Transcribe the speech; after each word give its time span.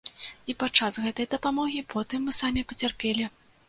І 0.53 0.55
падчас 0.63 0.97
гэтай 1.05 1.29
дапамогі 1.35 1.87
потым 1.95 2.19
мы 2.31 2.39
самі 2.43 2.69
пацярпелі. 2.71 3.35